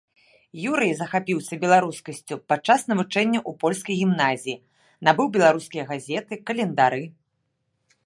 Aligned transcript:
Юрый 0.69 0.91
захапіўся 1.01 1.53
беларускасцю 1.65 2.35
падчас 2.53 2.81
навучання 2.93 3.39
ў 3.49 3.61
польскай 3.65 3.95
гімназіі, 4.03 4.59
набываў 5.11 5.27
беларускія 5.39 5.83
газеты, 5.95 6.33
календары. 6.53 7.03